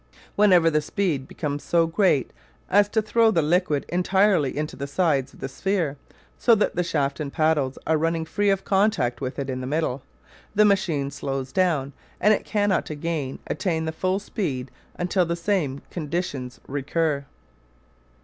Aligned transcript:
Whenever 0.35 0.67
the 0.71 0.81
speed 0.81 1.27
becomes 1.27 1.63
so 1.63 1.85
great 1.85 2.31
as 2.71 2.89
to 2.89 3.03
throw 3.03 3.29
the 3.29 3.43
liquid 3.43 3.85
entirely 3.87 4.57
into 4.57 4.75
the 4.75 4.87
sides 4.87 5.31
of 5.31 5.39
the 5.41 5.47
sphere 5.47 5.95
so 6.39 6.55
that 6.55 6.75
the 6.75 6.83
shaft 6.83 7.19
and 7.19 7.31
paddles 7.31 7.77
are 7.85 7.99
running 7.99 8.25
free 8.25 8.49
of 8.49 8.65
contact 8.65 9.21
with 9.21 9.37
it 9.37 9.47
in 9.47 9.61
the 9.61 9.67
middle 9.67 10.01
the 10.55 10.65
machine 10.65 11.11
slows 11.11 11.51
down, 11.51 11.93
and 12.19 12.33
it 12.33 12.45
cannot 12.45 12.89
again 12.89 13.37
attain 13.45 13.85
full 13.91 14.17
speed 14.17 14.71
until 14.95 15.23
the 15.23 15.35
same 15.35 15.83
conditions 15.91 16.59
recur. 16.67 17.23